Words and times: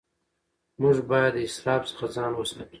موږ 0.81 0.97
باید 1.09 1.33
د 1.35 1.43
اسراف 1.47 1.81
څخه 1.89 2.05
ځان 2.15 2.31
وساتو 2.35 2.65